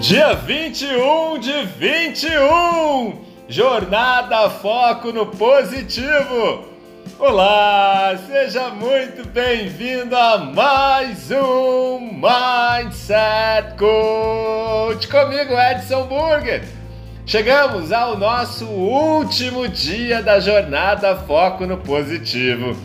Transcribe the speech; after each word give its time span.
Dia 0.00 0.34
21 0.34 1.40
de 1.40 1.64
21! 1.76 3.14
Jornada 3.48 4.48
Foco 4.48 5.10
no 5.10 5.26
Positivo! 5.26 6.68
Olá, 7.18 8.16
seja 8.28 8.70
muito 8.70 9.28
bem-vindo 9.28 10.16
a 10.16 10.38
mais 10.38 11.32
um 11.32 12.12
Mindset 12.12 13.76
Coach 13.76 15.08
comigo, 15.08 15.54
Edson 15.58 16.06
Burger. 16.06 16.62
Chegamos 17.26 17.90
ao 17.90 18.16
nosso 18.16 18.66
último 18.66 19.66
dia 19.66 20.22
da 20.22 20.38
jornada 20.38 21.16
Foco 21.16 21.66
no 21.66 21.76
Positivo. 21.76 22.76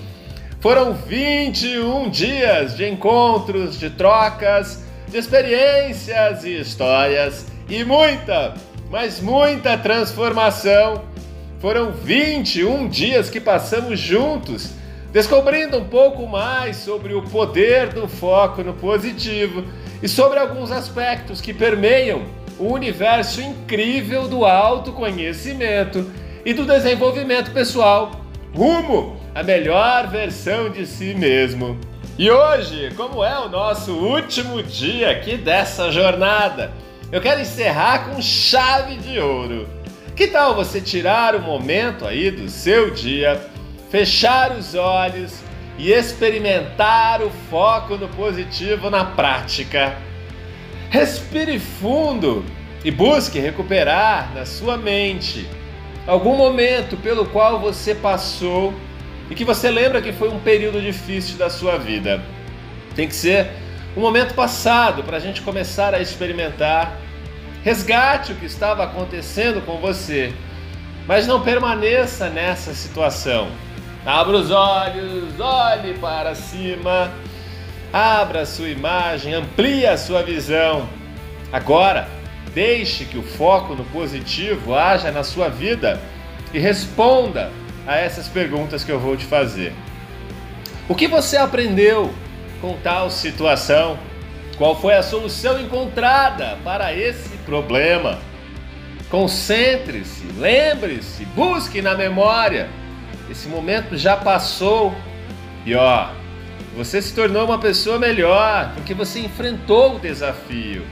Foram 0.59 0.93
21 0.93 2.09
dias 2.09 2.75
de 2.75 2.89
encontros, 2.89 3.77
de 3.77 3.91
trocas, 3.91 4.82
de 5.13 5.19
experiências 5.19 6.43
e 6.43 6.59
histórias 6.59 7.45
e 7.69 7.83
muita, 7.83 8.55
mas 8.89 9.21
muita 9.21 9.77
transformação. 9.77 11.03
Foram 11.59 11.91
21 11.91 12.87
dias 12.87 13.29
que 13.29 13.39
passamos 13.39 13.99
juntos, 13.99 14.71
descobrindo 15.11 15.77
um 15.77 15.85
pouco 15.85 16.25
mais 16.25 16.77
sobre 16.77 17.13
o 17.13 17.21
poder 17.21 17.89
do 17.89 18.07
foco 18.07 18.63
no 18.63 18.73
positivo 18.73 19.63
e 20.01 20.07
sobre 20.09 20.39
alguns 20.39 20.71
aspectos 20.71 21.39
que 21.39 21.53
permeiam 21.53 22.23
o 22.57 22.73
universo 22.73 23.39
incrível 23.39 24.27
do 24.27 24.43
autoconhecimento 24.45 26.11
e 26.43 26.55
do 26.55 26.65
desenvolvimento 26.65 27.51
pessoal 27.51 28.19
rumo 28.51 29.15
à 29.35 29.43
melhor 29.43 30.07
versão 30.07 30.71
de 30.71 30.87
si 30.87 31.13
mesmo. 31.13 31.92
E 32.15 32.29
hoje, 32.29 32.91
como 32.95 33.23
é 33.23 33.39
o 33.39 33.49
nosso 33.49 33.91
último 33.91 34.61
dia 34.61 35.09
aqui 35.09 35.35
dessa 35.35 35.91
jornada, 35.91 36.71
eu 37.11 37.19
quero 37.19 37.41
encerrar 37.41 38.05
com 38.05 38.21
chave 38.21 38.97
de 38.97 39.19
ouro. 39.19 39.67
Que 40.15 40.27
tal 40.27 40.53
você 40.53 40.79
tirar 40.79 41.35
um 41.35 41.41
momento 41.41 42.05
aí 42.05 42.29
do 42.29 42.47
seu 42.49 42.91
dia, 42.91 43.41
fechar 43.89 44.51
os 44.51 44.75
olhos 44.75 45.39
e 45.75 45.91
experimentar 45.91 47.23
o 47.23 47.31
foco 47.49 47.95
no 47.95 48.07
positivo 48.09 48.91
na 48.91 49.03
prática? 49.03 49.97
Respire 50.91 51.57
fundo 51.57 52.45
e 52.85 52.91
busque 52.91 53.39
recuperar 53.39 54.31
na 54.35 54.45
sua 54.45 54.77
mente 54.77 55.47
algum 56.05 56.37
momento 56.37 56.95
pelo 56.95 57.25
qual 57.25 57.59
você 57.59 57.95
passou 57.95 58.71
e 59.33 59.35
que 59.35 59.43
você 59.43 59.71
lembra 59.71 59.99
que 59.99 60.13
foi 60.13 60.29
um 60.29 60.39
período 60.39 60.79
difícil 60.79 61.39
da 61.39 61.49
sua 61.49 61.75
vida. 61.75 62.21
Tem 62.95 63.07
que 63.07 63.15
ser 63.15 63.49
um 63.97 63.99
momento 63.99 64.35
passado 64.35 65.03
para 65.03 65.17
a 65.17 65.19
gente 65.19 65.41
começar 65.41 65.91
a 65.95 65.99
experimentar. 65.99 66.99
Resgate 67.63 68.31
o 68.31 68.35
que 68.35 68.45
estava 68.45 68.83
acontecendo 68.83 69.59
com 69.65 69.79
você, 69.79 70.31
mas 71.07 71.25
não 71.25 71.41
permaneça 71.41 72.29
nessa 72.29 72.75
situação. 72.75 73.47
Abra 74.05 74.37
os 74.37 74.51
olhos, 74.51 75.39
olhe 75.39 75.95
para 75.95 76.35
cima, 76.35 77.11
abra 77.91 78.41
a 78.41 78.45
sua 78.45 78.69
imagem, 78.69 79.33
amplie 79.33 79.87
a 79.87 79.97
sua 79.97 80.21
visão. 80.21 80.87
Agora, 81.51 82.07
deixe 82.53 83.03
que 83.03 83.17
o 83.17 83.23
foco 83.23 83.73
no 83.73 83.85
positivo 83.85 84.75
haja 84.75 85.11
na 85.11 85.23
sua 85.23 85.49
vida 85.49 85.99
e 86.53 86.59
responda 86.59 87.51
a 87.85 87.97
essas 87.97 88.27
perguntas 88.27 88.83
que 88.83 88.91
eu 88.91 88.99
vou 88.99 89.15
te 89.17 89.25
fazer. 89.25 89.73
O 90.87 90.95
que 90.95 91.07
você 91.07 91.37
aprendeu 91.37 92.13
com 92.61 92.77
tal 92.77 93.09
situação? 93.09 93.97
Qual 94.57 94.79
foi 94.79 94.93
a 94.93 95.03
solução 95.03 95.59
encontrada 95.59 96.57
para 96.63 96.93
esse 96.93 97.37
problema? 97.39 98.19
Concentre-se, 99.09 100.25
lembre-se, 100.37 101.25
busque 101.25 101.81
na 101.81 101.95
memória. 101.95 102.69
Esse 103.29 103.47
momento 103.47 103.97
já 103.97 104.17
passou 104.17 104.93
e 105.65 105.73
ó, 105.75 106.09
você 106.75 107.01
se 107.01 107.13
tornou 107.13 107.45
uma 107.45 107.59
pessoa 107.59 107.97
melhor 107.99 108.73
porque 108.73 108.93
você 108.93 109.19
enfrentou 109.19 109.95
o 109.95 109.99
desafio. 109.99 110.85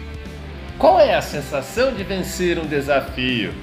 Qual 0.78 1.00
é 1.00 1.16
a 1.16 1.22
sensação 1.22 1.94
de 1.94 2.03
vencer 2.03 2.57
um 2.57 2.66
desafio? 2.66 3.53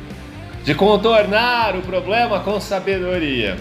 De 0.69 0.75
contornar 0.75 1.75
o 1.77 1.81
problema 1.81 2.41
com 2.41 2.61
sabedoria. 2.61 3.57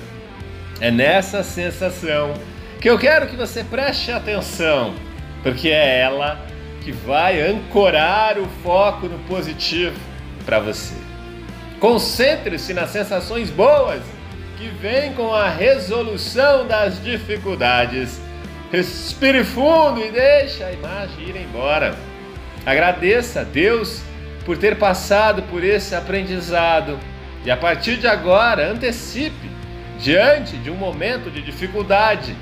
É 0.82 0.92
nessa 0.92 1.42
sensação 1.42 2.34
que 2.82 2.90
eu 2.90 3.00
quero 3.00 3.28
que 3.28 3.38
você 3.38 3.64
preste 3.64 4.12
atenção, 4.12 4.94
porque 5.42 5.70
é 5.70 6.02
ela 6.02 6.38
que 6.82 6.92
vai 6.92 7.40
ancorar 7.40 8.38
o 8.38 8.46
foco 8.62 9.08
no 9.08 9.18
positivo 9.20 9.98
para 10.46 10.60
você. 10.60 10.96
Concentre-se 11.80 12.74
nas 12.74 12.90
sensações 12.90 13.50
boas 13.50 14.02
que 14.58 14.68
vêm 14.68 15.14
com 15.14 15.34
a 15.34 15.48
resolução 15.48 16.68
das 16.68 17.02
dificuldades. 17.02 18.20
Respire 18.70 19.46
fundo 19.46 20.04
e 20.04 20.12
deixe 20.12 20.62
a 20.62 20.74
imagem 20.74 21.30
ir 21.30 21.38
embora. 21.38 21.96
Agradeça 22.66 23.40
a 23.40 23.44
Deus 23.46 24.02
por 24.48 24.58
ter 24.58 24.78
passado 24.78 25.44
por 25.44 25.62
esse 25.62 25.94
aprendizado 25.94 26.98
e 27.44 27.52
a 27.52 27.58
partir 27.58 27.98
de 27.98 28.08
agora 28.08 28.72
antecipe 28.72 29.52
diante 30.00 30.56
de 30.56 30.72
um 30.72 30.76
momento 30.76 31.30
de 31.30 31.42
dificuldade. 31.42 32.34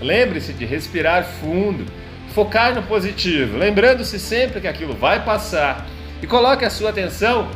Lembre-se 0.00 0.52
de 0.52 0.64
respirar 0.64 1.24
fundo, 1.24 1.84
focar 2.32 2.72
no 2.72 2.84
positivo, 2.84 3.58
lembrando-se 3.58 4.16
sempre 4.20 4.60
que 4.60 4.68
aquilo 4.68 4.94
vai 4.94 5.24
passar 5.24 5.84
e 6.22 6.26
coloque 6.26 6.64
a 6.64 6.70
sua 6.70 6.90
atenção 6.90 7.50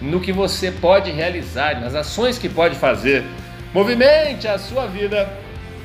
no 0.00 0.22
que 0.22 0.32
você 0.32 0.70
pode 0.70 1.10
realizar, 1.10 1.78
nas 1.78 1.94
ações 1.94 2.38
que 2.38 2.48
pode 2.48 2.76
fazer. 2.76 3.24
Movimente 3.74 4.48
a 4.48 4.58
sua 4.58 4.86
vida 4.86 5.28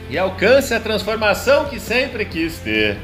e 0.10 0.18
alcance 0.18 0.74
a 0.74 0.80
transformação 0.80 1.66
que 1.66 1.78
sempre 1.78 2.24
quis 2.24 2.58
ter. 2.60 2.98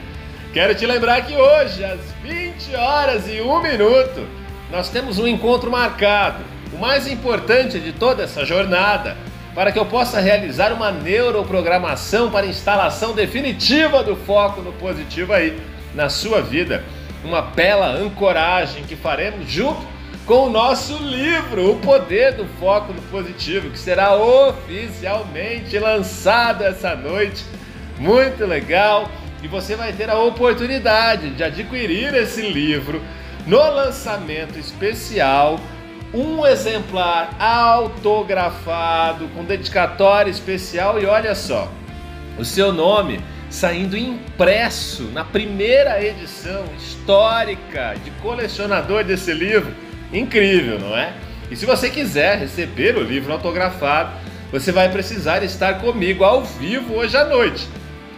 Quero 0.54 0.74
te 0.74 0.86
lembrar 0.86 1.26
que 1.26 1.36
hoje, 1.36 1.84
às 1.84 2.00
20 2.24 2.74
horas 2.78 3.28
e 3.28 3.42
1 3.42 3.62
minuto, 3.62 4.45
nós 4.76 4.90
temos 4.90 5.18
um 5.18 5.26
encontro 5.26 5.72
marcado, 5.72 6.44
o 6.74 6.78
mais 6.78 7.08
importante 7.08 7.80
de 7.80 7.94
toda 7.94 8.24
essa 8.24 8.44
jornada, 8.44 9.16
para 9.54 9.72
que 9.72 9.80
eu 9.80 9.86
possa 9.86 10.20
realizar 10.20 10.74
uma 10.74 10.92
neuroprogramação 10.92 12.30
para 12.30 12.46
instalação 12.46 13.14
definitiva 13.14 14.04
do 14.04 14.18
foco 14.18 14.62
no 14.62 14.74
positivo 14.74 15.32
aí 15.32 15.58
na 15.94 16.10
sua 16.10 16.42
vida. 16.42 16.84
Uma 17.24 17.42
bela 17.42 17.88
ancoragem 17.88 18.84
que 18.84 18.98
faremos 18.98 19.50
junto 19.50 19.80
com 20.26 20.48
o 20.48 20.50
nosso 20.50 20.98
livro, 20.98 21.72
O 21.72 21.80
Poder 21.80 22.34
do 22.34 22.46
Foco 22.60 22.92
no 22.92 23.02
Positivo, 23.04 23.70
que 23.70 23.80
será 23.80 24.18
oficialmente 24.18 25.80
lançado 25.80 26.66
essa 26.66 26.94
noite. 26.98 27.46
Muito 27.98 28.46
legal! 28.46 29.10
E 29.42 29.48
você 29.48 29.78
vai 29.78 29.94
ter 29.94 30.10
a 30.10 30.20
oportunidade 30.20 31.30
de 31.30 31.44
adquirir 31.46 32.14
esse 32.14 32.42
livro 32.42 33.02
no 33.46 33.58
lançamento 33.58 34.58
especial, 34.58 35.60
um 36.14 36.46
exemplar 36.46 37.36
autografado 37.40 39.28
com 39.30 39.44
dedicatória 39.44 40.32
especial 40.32 41.00
e 41.00 41.06
olha 41.06 41.36
só, 41.36 41.72
o 42.38 42.46
seu 42.46 42.72
nome 42.72 43.20
saindo 43.50 43.96
impresso 43.96 45.04
na 45.14 45.24
primeira 45.24 46.04
edição 46.04 46.66
histórica 46.78 47.96
de 48.04 48.12
colecionador 48.22 49.04
desse 49.04 49.34
livro. 49.34 49.74
Incrível, 50.12 50.80
não 50.80 50.96
é? 50.98 51.14
E 51.50 51.56
se 51.56 51.66
você 51.66 51.90
quiser 51.90 52.40
receber 52.40 52.98
o 52.98 53.04
livro 53.04 53.32
autografado, 53.32 54.12
você 54.52 54.72
vai 54.72 54.90
precisar 54.90 55.44
estar 55.44 55.76
comigo 55.76 56.24
ao 56.24 56.44
vivo 56.44 56.96
hoje 56.96 57.16
à 57.16 57.26
noite, 57.26 57.68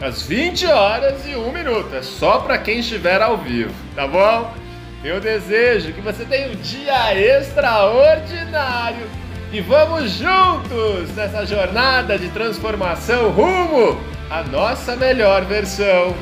às 0.02 0.24
20 0.24 0.66
horas 0.68 1.26
e 1.26 1.36
1 1.36 1.52
minuto. 1.52 1.96
É 1.96 2.02
só 2.02 2.40
para 2.40 2.58
quem 2.58 2.80
estiver 2.80 3.22
ao 3.22 3.38
vivo, 3.38 3.74
tá 3.96 4.08
bom? 4.08 4.67
Eu 5.08 5.22
desejo 5.22 5.94
que 5.94 6.02
você 6.02 6.26
tenha 6.26 6.50
um 6.50 6.56
dia 6.56 7.16
extraordinário 7.16 9.08
e 9.54 9.62
vamos 9.62 10.12
juntos 10.12 11.16
nessa 11.16 11.46
jornada 11.46 12.20
de 12.20 12.28
transformação 12.28 13.30
rumo 13.30 13.98
à 14.30 14.44
nossa 14.44 14.98
melhor 14.98 15.46
versão. 15.46 16.14